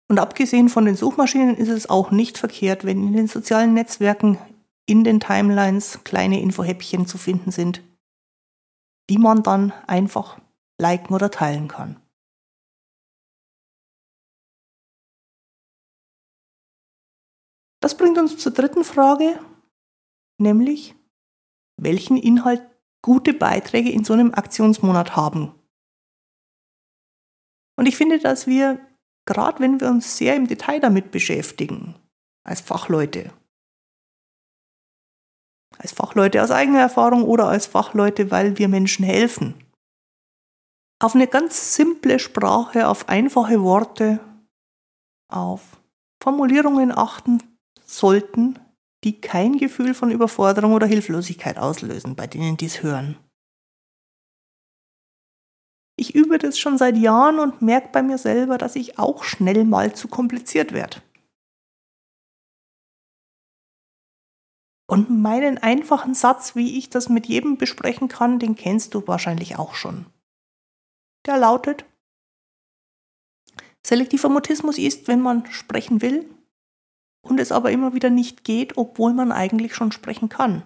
Und 0.10 0.20
abgesehen 0.20 0.70
von 0.70 0.86
den 0.86 0.96
Suchmaschinen 0.96 1.58
ist 1.58 1.70
es 1.70 1.90
auch 1.90 2.12
nicht 2.12 2.38
verkehrt, 2.38 2.86
wenn 2.86 3.02
in 3.08 3.14
den 3.14 3.28
sozialen 3.28 3.74
Netzwerken 3.74 4.38
in 4.86 5.04
den 5.04 5.20
Timelines 5.20 6.04
kleine 6.04 6.40
Infohäppchen 6.40 7.08
zu 7.08 7.18
finden 7.18 7.50
sind, 7.50 7.82
die 9.10 9.18
man 9.18 9.42
dann 9.42 9.74
einfach 9.88 10.38
liken 10.80 11.16
oder 11.16 11.32
teilen 11.32 11.68
kann. 11.68 11.96
Das 17.84 17.98
bringt 17.98 18.18
uns 18.18 18.38
zur 18.38 18.54
dritten 18.54 18.86
Frage, 18.86 19.38
nämlich 20.38 20.96
welchen 21.76 22.16
Inhalt 22.16 22.66
gute 23.02 23.34
Beiträge 23.34 23.92
in 23.92 24.06
so 24.06 24.14
einem 24.14 24.34
Aktionsmonat 24.34 25.18
haben. 25.18 25.54
Und 27.76 27.86
ich 27.86 27.98
finde, 27.98 28.20
dass 28.20 28.48
wir, 28.48 28.80
gerade 29.26 29.60
wenn 29.60 29.82
wir 29.82 29.90
uns 29.90 30.16
sehr 30.16 30.38
im 30.38 30.48
Detail 30.48 30.80
damit 30.80 31.12
beschäftigen, 31.12 31.96
als 32.46 32.62
Fachleute, 32.62 33.34
als 35.78 35.92
Fachleute 35.92 36.42
aus 36.42 36.52
eigener 36.52 36.80
Erfahrung 36.80 37.24
oder 37.24 37.50
als 37.50 37.66
Fachleute, 37.66 38.32
weil 38.32 38.58
wir 38.58 38.70
Menschen 38.70 39.04
helfen, 39.04 39.56
auf 41.02 41.16
eine 41.16 41.28
ganz 41.28 41.76
simple 41.76 42.20
Sprache, 42.20 42.88
auf 42.88 43.10
einfache 43.10 43.62
Worte, 43.62 44.22
auf 45.30 45.82
Formulierungen 46.22 46.98
achten 46.98 47.53
sollten, 47.98 48.60
die 49.04 49.20
kein 49.20 49.58
Gefühl 49.58 49.94
von 49.94 50.12
Überforderung 50.12 50.74
oder 50.74 50.88
Hilflosigkeit 50.88 51.58
auslösen 51.58 52.16
bei 52.16 52.28
denen 52.28 52.58
dies 52.58 52.82
hören. 52.84 53.18
Ich 55.96 56.16
übe 56.16 56.40
das 56.40 56.58
schon 56.58 56.78
seit 56.78 56.98
Jahren 56.98 57.40
und 57.40 57.62
merke 57.62 57.90
bei 57.92 58.02
mir 58.02 58.18
selber, 58.18 58.58
dass 58.58 58.76
ich 58.76 58.98
auch 58.98 59.24
schnell 59.24 59.64
mal 59.64 59.94
zu 59.94 60.08
kompliziert 60.08 60.74
werde. 60.74 61.02
Und 64.90 65.10
meinen 65.10 65.58
einfachen 65.58 66.14
Satz, 66.14 66.56
wie 66.56 66.78
ich 66.78 66.90
das 66.90 67.10
mit 67.10 67.28
jedem 67.28 67.58
besprechen 67.58 68.08
kann, 68.08 68.40
den 68.40 68.56
kennst 68.56 68.94
du 68.94 69.08
wahrscheinlich 69.08 69.58
auch 69.58 69.76
schon. 69.76 70.08
Der 71.26 71.38
lautet, 71.38 71.86
selektiver 73.86 74.30
Mutismus 74.30 74.78
ist, 74.78 75.08
wenn 75.08 75.22
man 75.22 75.46
sprechen 75.52 76.02
will, 76.02 76.30
und 77.24 77.40
es 77.40 77.52
aber 77.52 77.72
immer 77.72 77.94
wieder 77.94 78.10
nicht 78.10 78.44
geht, 78.44 78.78
obwohl 78.78 79.14
man 79.14 79.32
eigentlich 79.32 79.76
schon 79.76 79.92
sprechen 79.92 80.30
kann. 80.30 80.64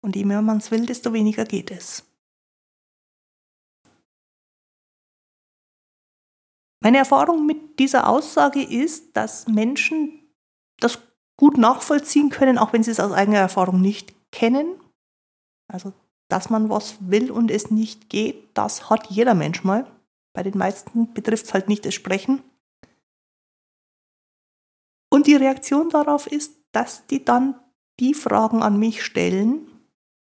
Und 0.00 0.16
je 0.16 0.24
mehr 0.24 0.42
man 0.42 0.58
es 0.58 0.70
will, 0.70 0.86
desto 0.86 1.12
weniger 1.12 1.44
geht 1.44 1.70
es. 1.70 2.04
Meine 6.82 6.98
Erfahrung 6.98 7.46
mit 7.46 7.78
dieser 7.78 8.08
Aussage 8.08 8.62
ist, 8.62 9.16
dass 9.16 9.46
Menschen 9.46 10.34
das 10.80 10.98
gut 11.36 11.56
nachvollziehen 11.56 12.28
können, 12.28 12.58
auch 12.58 12.72
wenn 12.72 12.82
sie 12.82 12.90
es 12.90 12.98
aus 12.98 13.12
eigener 13.12 13.38
Erfahrung 13.38 13.80
nicht 13.80 14.14
kennen. 14.32 14.80
Also, 15.72 15.92
dass 16.28 16.50
man 16.50 16.70
was 16.70 16.96
will 17.00 17.30
und 17.30 17.50
es 17.50 17.70
nicht 17.70 18.08
geht, 18.08 18.48
das 18.54 18.90
hat 18.90 19.08
jeder 19.10 19.34
Mensch 19.34 19.62
mal. 19.62 19.86
Bei 20.34 20.42
den 20.42 20.58
meisten 20.58 21.12
betrifft 21.12 21.46
es 21.46 21.54
halt 21.54 21.68
nicht 21.68 21.84
das 21.84 21.94
Sprechen. 21.94 22.42
Und 25.12 25.26
die 25.26 25.34
Reaktion 25.34 25.90
darauf 25.90 26.26
ist, 26.26 26.56
dass 26.72 27.06
die 27.06 27.22
dann 27.22 27.60
die 28.00 28.14
Fragen 28.14 28.62
an 28.62 28.78
mich 28.78 29.04
stellen, 29.04 29.68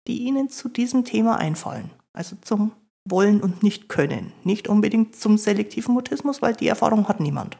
die 0.05 0.23
ihnen 0.23 0.49
zu 0.49 0.67
diesem 0.67 1.05
Thema 1.05 1.37
einfallen. 1.37 1.91
Also 2.11 2.35
zum 2.41 2.73
wollen 3.07 3.39
und 3.39 3.63
nicht 3.63 3.87
können. 3.87 4.33
Nicht 4.43 4.67
unbedingt 4.67 5.15
zum 5.15 5.37
selektiven 5.37 5.93
Mutismus, 5.93 6.41
weil 6.41 6.55
die 6.55 6.67
Erfahrung 6.67 7.07
hat 7.07 7.21
niemand. 7.21 7.57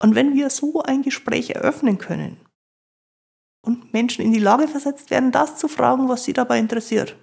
Und 0.00 0.14
wenn 0.14 0.36
wir 0.36 0.48
so 0.48 0.80
ein 0.82 1.02
Gespräch 1.02 1.50
eröffnen 1.50 1.98
können 1.98 2.36
und 3.66 3.92
Menschen 3.92 4.24
in 4.24 4.32
die 4.32 4.38
Lage 4.38 4.68
versetzt 4.68 5.10
werden, 5.10 5.32
das 5.32 5.58
zu 5.58 5.66
fragen, 5.66 6.08
was 6.08 6.22
sie 6.22 6.34
dabei 6.34 6.60
interessiert, 6.60 7.16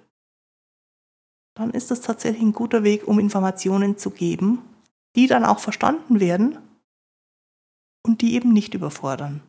dann 1.54 1.70
ist 1.70 1.90
das 1.90 2.02
tatsächlich 2.02 2.42
ein 2.42 2.52
guter 2.52 2.84
Weg, 2.84 3.08
um 3.08 3.18
Informationen 3.18 3.96
zu 3.96 4.10
geben, 4.10 4.62
die 5.16 5.26
dann 5.26 5.46
auch 5.46 5.58
verstanden 5.58 6.20
werden 6.20 6.58
und 8.02 8.22
die 8.22 8.34
eben 8.34 8.52
nicht 8.52 8.74
überfordern. 8.74 9.42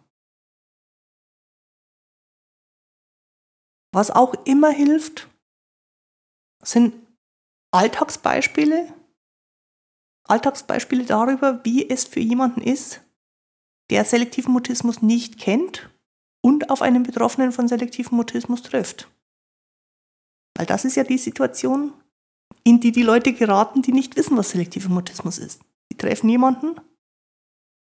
Was 3.93 4.09
auch 4.09 4.33
immer 4.45 4.69
hilft, 4.69 5.27
sind 6.63 6.95
Alltagsbeispiele, 7.71 8.93
Alltagsbeispiele 10.27 11.05
darüber, 11.05 11.63
wie 11.65 11.89
es 11.89 12.05
für 12.05 12.19
jemanden 12.19 12.61
ist, 12.61 13.01
der 13.89 14.05
selektiven 14.05 14.53
Mutismus 14.53 15.01
nicht 15.01 15.37
kennt 15.37 15.89
und 16.41 16.69
auf 16.69 16.81
einen 16.81 17.03
Betroffenen 17.03 17.51
von 17.51 17.67
selektivem 17.67 18.15
Mutismus 18.15 18.61
trifft. 18.63 19.09
Weil 20.55 20.65
das 20.65 20.85
ist 20.85 20.95
ja 20.95 21.03
die 21.03 21.17
Situation, 21.17 21.93
in 22.63 22.79
die 22.79 22.91
die 22.91 23.03
Leute 23.03 23.33
geraten, 23.33 23.81
die 23.81 23.91
nicht 23.91 24.15
wissen, 24.15 24.37
was 24.37 24.51
selektiver 24.51 24.89
Mutismus 24.89 25.37
ist. 25.37 25.61
Die 25.91 25.97
treffen 25.97 26.29
jemanden, 26.29 26.79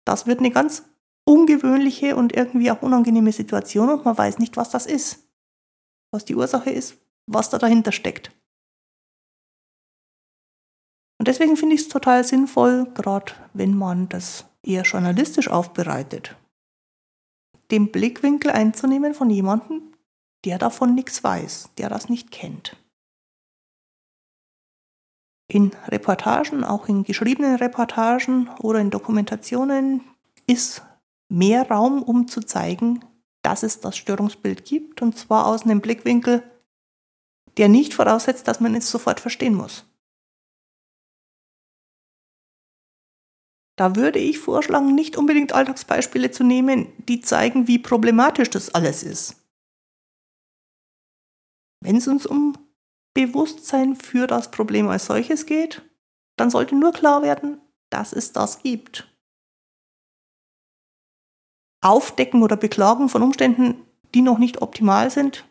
das 0.06 0.26
wird 0.26 0.38
eine 0.38 0.50
ganz 0.50 0.84
ungewöhnliche 1.24 2.16
und 2.16 2.34
irgendwie 2.34 2.70
auch 2.70 2.80
unangenehme 2.80 3.32
Situation 3.32 3.90
und 3.90 4.04
man 4.04 4.16
weiß 4.16 4.38
nicht, 4.38 4.56
was 4.56 4.70
das 4.70 4.86
ist. 4.86 5.28
Was 6.12 6.24
die 6.24 6.36
Ursache 6.36 6.70
ist, 6.70 6.96
was 7.26 7.50
da 7.50 7.58
dahinter 7.58 7.92
steckt. 7.92 8.30
Und 11.18 11.28
deswegen 11.28 11.56
finde 11.56 11.74
ich 11.74 11.82
es 11.82 11.88
total 11.88 12.24
sinnvoll, 12.24 12.86
gerade 12.94 13.32
wenn 13.52 13.76
man 13.76 14.08
das 14.08 14.44
eher 14.62 14.82
journalistisch 14.82 15.48
aufbereitet, 15.48 16.36
den 17.70 17.90
Blickwinkel 17.90 18.50
einzunehmen 18.50 19.14
von 19.14 19.28
jemandem, 19.30 19.92
der 20.44 20.58
davon 20.58 20.94
nichts 20.94 21.24
weiß, 21.24 21.70
der 21.78 21.88
das 21.88 22.08
nicht 22.08 22.30
kennt. 22.30 22.76
In 25.48 25.70
Reportagen, 25.86 26.64
auch 26.64 26.88
in 26.88 27.04
geschriebenen 27.04 27.56
Reportagen 27.56 28.48
oder 28.58 28.80
in 28.80 28.90
Dokumentationen 28.90 30.02
ist 30.46 30.82
mehr 31.28 31.68
Raum, 31.70 32.02
um 32.02 32.26
zu 32.26 32.40
zeigen, 32.40 33.04
dass 33.42 33.62
es 33.62 33.80
das 33.80 33.96
Störungsbild 33.96 34.64
gibt, 34.64 35.02
und 35.02 35.16
zwar 35.16 35.46
aus 35.46 35.62
einem 35.62 35.80
Blickwinkel, 35.80 36.42
der 37.56 37.68
nicht 37.68 37.94
voraussetzt, 37.94 38.48
dass 38.48 38.60
man 38.60 38.74
es 38.74 38.90
sofort 38.90 39.20
verstehen 39.20 39.54
muss. 39.54 39.84
Da 43.78 43.94
würde 43.94 44.18
ich 44.18 44.38
vorschlagen, 44.38 44.94
nicht 44.94 45.16
unbedingt 45.16 45.52
Alltagsbeispiele 45.52 46.30
zu 46.30 46.44
nehmen, 46.44 46.92
die 47.08 47.20
zeigen, 47.20 47.68
wie 47.68 47.78
problematisch 47.78 48.50
das 48.50 48.74
alles 48.74 49.02
ist. 49.02 49.36
Wenn 51.82 51.96
es 51.96 52.08
uns 52.08 52.26
um 52.26 52.56
Bewusstsein 53.16 53.96
für 53.96 54.26
das 54.26 54.50
Problem 54.50 54.88
als 54.88 55.06
solches 55.06 55.46
geht, 55.46 55.82
dann 56.36 56.50
sollte 56.50 56.76
nur 56.76 56.92
klar 56.92 57.22
werden, 57.22 57.62
dass 57.88 58.12
es 58.12 58.32
das 58.32 58.62
gibt. 58.62 59.10
Aufdecken 61.82 62.42
oder 62.42 62.58
Beklagen 62.58 63.08
von 63.08 63.22
Umständen, 63.22 63.82
die 64.14 64.20
noch 64.20 64.36
nicht 64.36 64.60
optimal 64.60 65.10
sind, 65.10 65.46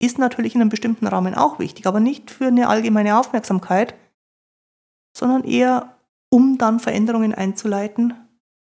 ist 0.00 0.18
natürlich 0.18 0.54
in 0.54 0.60
einem 0.60 0.70
bestimmten 0.70 1.08
Rahmen 1.08 1.34
auch 1.34 1.58
wichtig, 1.58 1.88
aber 1.88 1.98
nicht 1.98 2.30
für 2.30 2.46
eine 2.46 2.68
allgemeine 2.68 3.18
Aufmerksamkeit, 3.18 3.96
sondern 5.12 5.42
eher 5.42 5.98
um 6.30 6.56
dann 6.56 6.78
Veränderungen 6.78 7.34
einzuleiten 7.34 8.14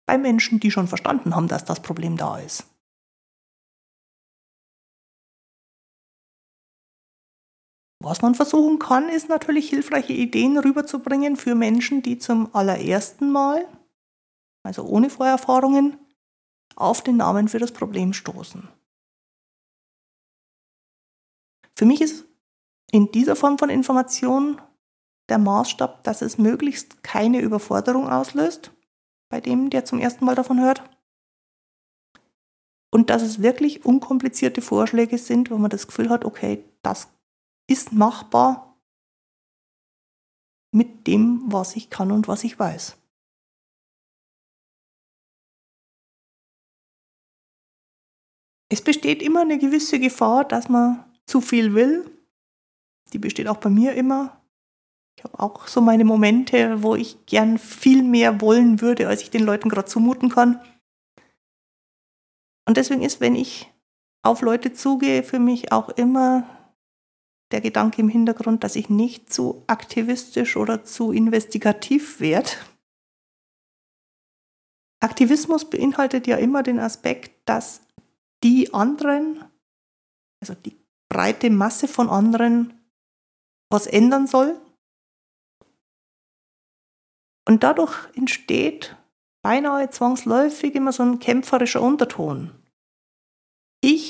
bei 0.07 0.17
Menschen, 0.17 0.59
die 0.59 0.71
schon 0.71 0.87
verstanden 0.87 1.35
haben, 1.35 1.47
dass 1.47 1.65
das 1.65 1.81
Problem 1.81 2.17
da 2.17 2.39
ist. 2.39 2.65
Was 8.01 8.21
man 8.21 8.33
versuchen 8.33 8.79
kann, 8.79 9.09
ist 9.09 9.27
natürlich 9.27 9.69
hilfreiche 9.69 10.13
Ideen 10.13 10.57
rüberzubringen 10.57 11.35
für 11.35 11.53
Menschen, 11.53 12.01
die 12.01 12.17
zum 12.17 12.53
allerersten 12.55 13.29
Mal, 13.31 13.67
also 14.63 14.85
ohne 14.85 15.09
Vorerfahrungen, 15.09 15.97
auf 16.75 17.03
den 17.03 17.17
Namen 17.17 17.49
für 17.49 17.59
das 17.59 17.73
Problem 17.73 18.13
stoßen. 18.13 18.69
Für 21.75 21.85
mich 21.85 22.01
ist 22.01 22.25
in 22.91 23.11
dieser 23.11 23.35
Form 23.35 23.57
von 23.57 23.69
Information 23.69 24.61
der 25.29 25.37
Maßstab, 25.37 26.03
dass 26.03 26.21
es 26.21 26.37
möglichst 26.37 27.03
keine 27.03 27.41
Überforderung 27.41 28.09
auslöst 28.09 28.71
bei 29.29 29.41
dem, 29.41 29.69
der 29.69 29.85
zum 29.85 29.99
ersten 29.99 30.25
Mal 30.25 30.35
davon 30.35 30.59
hört. 30.59 30.83
Und 32.91 33.09
dass 33.09 33.21
es 33.21 33.41
wirklich 33.41 33.85
unkomplizierte 33.85 34.61
Vorschläge 34.61 35.17
sind, 35.17 35.51
wo 35.51 35.57
man 35.57 35.69
das 35.69 35.85
Gefühl 35.85 36.09
hat, 36.09 36.25
okay, 36.25 36.63
das 36.81 37.07
ist 37.69 37.93
machbar 37.93 38.79
mit 40.71 41.07
dem, 41.07 41.43
was 41.47 41.75
ich 41.75 41.89
kann 41.89 42.11
und 42.11 42.27
was 42.27 42.43
ich 42.43 42.57
weiß. 42.57 42.97
Es 48.71 48.83
besteht 48.83 49.21
immer 49.21 49.41
eine 49.41 49.57
gewisse 49.57 49.99
Gefahr, 49.99 50.45
dass 50.45 50.69
man 50.69 51.03
zu 51.25 51.41
viel 51.41 51.73
will. 51.73 52.09
Die 53.13 53.19
besteht 53.19 53.47
auch 53.47 53.57
bei 53.57 53.69
mir 53.69 53.93
immer. 53.93 54.43
Ich 55.17 55.23
habe 55.23 55.39
auch 55.39 55.67
so 55.67 55.81
meine 55.81 56.05
Momente, 56.05 56.83
wo 56.83 56.95
ich 56.95 57.25
gern 57.25 57.57
viel 57.57 58.03
mehr 58.03 58.41
wollen 58.41 58.79
würde, 58.79 59.07
als 59.07 59.21
ich 59.21 59.31
den 59.31 59.43
Leuten 59.43 59.69
gerade 59.69 59.87
zumuten 59.87 60.29
kann. 60.29 60.61
Und 62.67 62.77
deswegen 62.77 63.01
ist, 63.01 63.19
wenn 63.19 63.35
ich 63.35 63.71
auf 64.21 64.41
Leute 64.41 64.71
zugehe, 64.73 65.23
für 65.23 65.39
mich 65.39 65.71
auch 65.71 65.89
immer 65.89 66.58
der 67.51 67.61
Gedanke 67.61 68.01
im 68.01 68.09
Hintergrund, 68.09 68.63
dass 68.63 68.75
ich 68.75 68.89
nicht 68.89 69.31
zu 69.31 69.63
aktivistisch 69.67 70.55
oder 70.55 70.83
zu 70.83 71.11
investigativ 71.11 72.19
werde. 72.19 72.51
Aktivismus 75.01 75.69
beinhaltet 75.69 76.27
ja 76.27 76.37
immer 76.37 76.61
den 76.61 76.79
Aspekt, 76.79 77.31
dass 77.47 77.81
die 78.43 78.73
anderen, 78.73 79.43
also 80.41 80.53
die 80.53 80.77
breite 81.09 81.49
Masse 81.49 81.87
von 81.87 82.09
anderen, 82.09 82.73
was 83.71 83.87
ändern 83.87 84.27
soll 84.27 84.59
und 87.47 87.63
dadurch 87.63 87.95
entsteht 88.15 88.95
beinahe 89.41 89.89
zwangsläufig 89.89 90.75
immer 90.75 90.91
so 90.91 91.03
ein 91.03 91.19
kämpferischer 91.19 91.81
Unterton. 91.81 92.58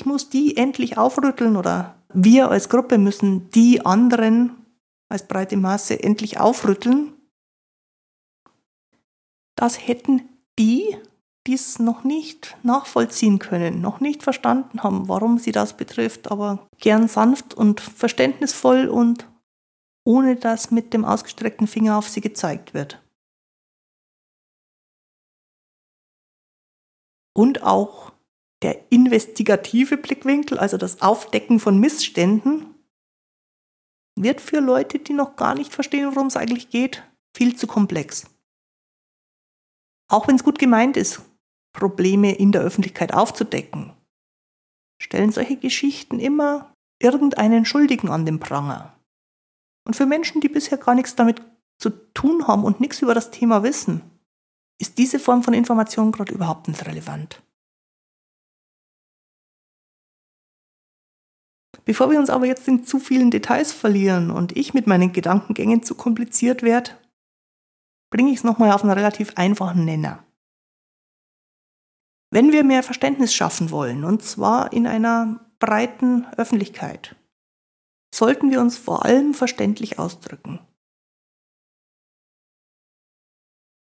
Ich 0.00 0.06
muss 0.06 0.30
die 0.30 0.56
endlich 0.56 0.96
aufrütteln 0.96 1.58
oder 1.58 1.94
wir 2.10 2.50
als 2.50 2.70
Gruppe 2.70 2.96
müssen 2.96 3.50
die 3.50 3.84
anderen 3.84 4.64
als 5.10 5.28
breite 5.28 5.58
Masse 5.58 6.02
endlich 6.02 6.40
aufrütteln. 6.40 7.12
Das 9.56 9.86
hätten 9.86 10.22
die, 10.58 10.96
die 11.46 11.52
es 11.52 11.78
noch 11.78 12.02
nicht 12.02 12.56
nachvollziehen 12.62 13.38
können, 13.38 13.82
noch 13.82 14.00
nicht 14.00 14.22
verstanden 14.22 14.82
haben, 14.82 15.06
warum 15.06 15.36
sie 15.36 15.52
das 15.52 15.76
betrifft, 15.76 16.30
aber 16.30 16.66
gern 16.78 17.06
sanft 17.06 17.52
und 17.52 17.82
verständnisvoll 17.82 18.88
und 18.88 19.28
ohne 20.06 20.36
dass 20.36 20.70
mit 20.70 20.94
dem 20.94 21.04
ausgestreckten 21.04 21.66
Finger 21.66 21.98
auf 21.98 22.08
sie 22.08 22.22
gezeigt 22.22 22.72
wird. 22.72 23.02
und 27.40 27.62
auch 27.62 28.12
der 28.62 28.90
investigative 28.90 29.96
Blickwinkel, 29.96 30.58
also 30.58 30.76
das 30.76 31.00
Aufdecken 31.00 31.60
von 31.60 31.78
Missständen, 31.78 32.74
wird 34.16 34.40
für 34.40 34.60
Leute, 34.60 34.98
die 34.98 35.14
noch 35.14 35.36
gar 35.36 35.54
nicht 35.54 35.72
verstehen, 35.72 36.14
worum 36.14 36.26
es 36.26 36.36
eigentlich 36.36 36.68
geht, 36.68 37.02
viel 37.34 37.56
zu 37.56 37.66
komplex. 37.66 38.26
Auch 40.10 40.28
wenn 40.28 40.36
es 40.36 40.44
gut 40.44 40.58
gemeint 40.58 40.96
ist, 40.96 41.22
Probleme 41.72 42.34
in 42.34 42.52
der 42.52 42.62
Öffentlichkeit 42.62 43.14
aufzudecken, 43.14 43.92
stellen 45.00 45.32
solche 45.32 45.56
Geschichten 45.56 46.18
immer 46.18 46.74
irgendeinen 47.00 47.64
Schuldigen 47.64 48.10
an 48.10 48.26
den 48.26 48.40
Pranger. 48.40 48.98
Und 49.86 49.94
für 49.96 50.06
Menschen, 50.06 50.40
die 50.40 50.48
bisher 50.48 50.78
gar 50.78 50.94
nichts 50.94 51.14
damit 51.14 51.42
zu 51.78 51.90
tun 52.12 52.46
haben 52.46 52.64
und 52.64 52.80
nichts 52.80 53.00
über 53.00 53.14
das 53.14 53.30
Thema 53.30 53.62
wissen, 53.62 54.02
ist 54.78 54.98
diese 54.98 55.18
Form 55.18 55.42
von 55.42 55.54
Information 55.54 56.12
gerade 56.12 56.34
überhaupt 56.34 56.68
nicht 56.68 56.84
relevant. 56.86 57.42
Bevor 61.84 62.10
wir 62.10 62.18
uns 62.18 62.30
aber 62.30 62.46
jetzt 62.46 62.68
in 62.68 62.84
zu 62.84 62.98
vielen 62.98 63.30
Details 63.30 63.72
verlieren 63.72 64.30
und 64.30 64.56
ich 64.56 64.74
mit 64.74 64.86
meinen 64.86 65.12
Gedankengängen 65.12 65.82
zu 65.82 65.94
kompliziert 65.94 66.62
werde, 66.62 66.92
bringe 68.10 68.30
ich 68.30 68.38
es 68.38 68.44
nochmal 68.44 68.72
auf 68.72 68.82
einen 68.82 68.92
relativ 68.92 69.34
einfachen 69.36 69.84
Nenner. 69.84 70.24
Wenn 72.32 72.52
wir 72.52 72.64
mehr 72.64 72.82
Verständnis 72.82 73.34
schaffen 73.34 73.70
wollen, 73.70 74.04
und 74.04 74.22
zwar 74.22 74.72
in 74.72 74.86
einer 74.86 75.40
breiten 75.58 76.26
Öffentlichkeit, 76.36 77.16
sollten 78.14 78.50
wir 78.50 78.60
uns 78.60 78.76
vor 78.76 79.04
allem 79.04 79.34
verständlich 79.34 79.98
ausdrücken. 79.98 80.60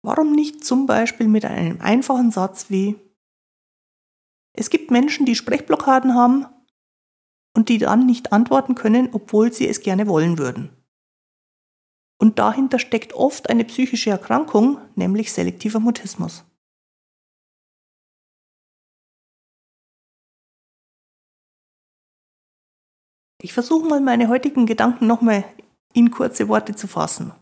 Warum 0.04 0.32
nicht 0.32 0.64
zum 0.64 0.86
Beispiel 0.86 1.28
mit 1.28 1.44
einem 1.44 1.82
einfachen 1.82 2.32
Satz 2.32 2.70
wie 2.70 2.96
Es 4.54 4.70
gibt 4.70 4.92
Menschen, 4.92 5.26
die 5.26 5.36
Sprechblockaden 5.36 6.14
haben 6.14 6.46
und 7.58 7.70
die 7.70 7.80
dann 7.80 8.06
nicht 8.06 8.34
antworten 8.34 8.76
können, 8.76 9.10
obwohl 9.14 9.52
sie 9.52 9.68
es 9.68 9.82
gerne 9.82 10.08
wollen 10.08 10.38
würden. 10.38 10.70
Und 12.22 12.38
dahinter 12.38 12.78
steckt 12.78 13.14
oft 13.14 13.50
eine 13.50 13.66
psychische 13.66 14.12
Erkrankung, 14.12 14.78
nämlich 14.94 15.34
selektiver 15.34 15.80
Mutismus. 15.80 16.46
Ich 23.42 23.54
versuche 23.54 23.88
mal 23.88 24.02
meine 24.02 24.30
heutigen 24.30 24.68
Gedanken 24.68 25.08
nochmal 25.08 25.44
in 25.94 26.12
kurze 26.12 26.48
Worte 26.50 26.76
zu 26.76 26.88
fassen. 26.88 27.34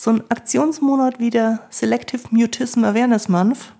So 0.00 0.10
ein 0.10 0.30
Aktionsmonat 0.30 1.18
wie 1.18 1.28
der 1.28 1.66
Selective 1.68 2.28
Mutism 2.30 2.84
Awareness 2.84 3.28
Month 3.28 3.74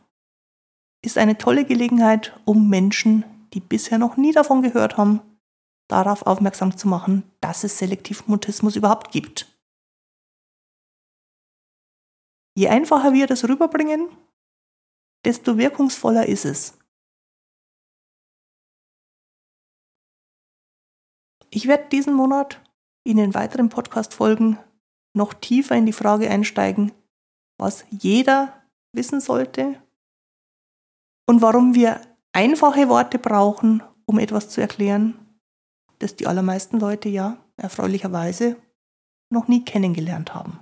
ist 1.03 1.17
eine 1.17 1.39
tolle 1.39 1.65
Gelegenheit, 1.65 2.39
um 2.45 2.69
Menschen, 2.69 3.25
die 3.55 3.61
bisher 3.61 3.99
noch 3.99 4.17
nie 4.17 4.33
davon 4.33 4.63
gehört 4.63 4.97
haben, 4.97 5.21
darauf 5.89 6.27
aufmerksam 6.27 6.77
zu 6.77 6.89
machen, 6.89 7.31
dass 7.41 7.65
es 7.65 7.79
Selektivmutismus 7.79 8.77
überhaupt 8.77 9.13
gibt. 9.13 9.51
Je 12.57 12.69
einfacher 12.69 13.13
wir 13.13 13.27
das 13.27 13.49
rüberbringen, 13.49 14.09
desto 15.25 15.57
wirkungsvoller 15.59 16.27
ist 16.27 16.45
es. 16.45 16.79
Ich 21.51 21.67
werde 21.67 21.89
diesen 21.89 22.15
Monat 22.15 22.61
in 23.05 23.17
den 23.17 23.35
weiteren 23.35 23.69
Podcast-Folgen 23.69 24.59
noch 25.15 25.35
tiefer 25.35 25.77
in 25.77 25.87
die 25.87 25.93
Frage 25.93 26.29
einsteigen, 26.29 26.93
was 27.59 27.85
jeder 27.91 28.65
wissen 28.93 29.21
sollte 29.21 29.81
und 31.27 31.43
warum 31.43 31.75
wir 31.75 32.01
einfache 32.35 32.91
Worte 32.91 33.19
brauchen, 33.19 33.83
um 34.05 34.19
etwas 34.19 34.51
zu 34.51 34.61
erklären, 34.61 35.15
das 36.01 36.17
die 36.17 36.27
allermeisten 36.27 36.79
Leute 36.79 37.09
ja 37.09 37.39
erfreulicherweise 37.57 38.57
noch 39.31 39.49
nie 39.49 39.65
kennengelernt 39.65 40.35
haben. 40.35 40.59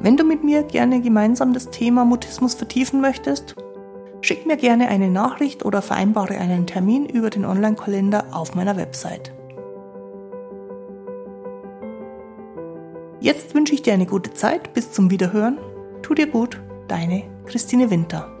Wenn 0.00 0.16
du 0.16 0.24
mit 0.24 0.42
mir 0.44 0.62
gerne 0.62 1.02
gemeinsam 1.02 1.52
das 1.52 1.70
Thema 1.70 2.04
Mutismus 2.04 2.54
vertiefen 2.54 3.00
möchtest, 3.00 3.56
schick 4.28 4.44
mir 4.44 4.58
gerne 4.58 4.88
eine 4.88 5.10
Nachricht 5.10 5.64
oder 5.64 5.80
vereinbare 5.80 6.36
einen 6.36 6.66
Termin 6.66 7.06
über 7.06 7.30
den 7.30 7.46
Online-Kalender 7.46 8.26
auf 8.32 8.54
meiner 8.54 8.76
Website. 8.76 9.32
Jetzt 13.20 13.54
wünsche 13.54 13.72
ich 13.72 13.80
dir 13.80 13.94
eine 13.94 14.04
gute 14.04 14.34
Zeit. 14.34 14.74
Bis 14.74 14.92
zum 14.92 15.10
Wiederhören. 15.10 15.56
Tu 16.02 16.12
dir 16.12 16.26
gut, 16.26 16.60
deine 16.88 17.22
Christine 17.46 17.90
Winter. 17.90 18.37